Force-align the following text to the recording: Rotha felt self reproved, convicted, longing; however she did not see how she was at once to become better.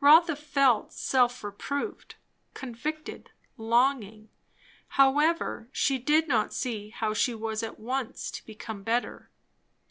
Rotha 0.00 0.34
felt 0.34 0.94
self 0.94 1.44
reproved, 1.44 2.14
convicted, 2.54 3.30
longing; 3.58 4.30
however 4.88 5.68
she 5.72 5.98
did 5.98 6.26
not 6.26 6.54
see 6.54 6.88
how 6.88 7.12
she 7.12 7.34
was 7.34 7.62
at 7.62 7.78
once 7.78 8.30
to 8.30 8.46
become 8.46 8.82
better. 8.82 9.28